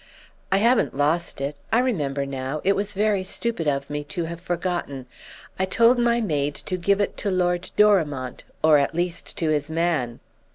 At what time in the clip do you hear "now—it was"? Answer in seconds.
2.25-2.95